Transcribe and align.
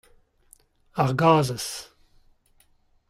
Ar 1.01 1.11
gazhez. 1.21 1.69